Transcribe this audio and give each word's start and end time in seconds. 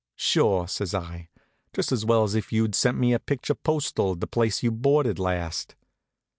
"Sure," 0.15 0.67
says 0.67 0.95
I, 0.95 1.29
"just 1.75 1.91
as 1.91 2.03
well 2.07 2.23
as 2.23 2.33
if 2.33 2.51
you'd 2.51 2.73
sent 2.73 2.97
me 2.97 3.13
a 3.13 3.19
picture 3.19 3.53
postal 3.53 4.13
of 4.13 4.19
the 4.19 4.25
place 4.25 4.63
you 4.63 4.71
boarded 4.71 5.19
last." 5.19 5.75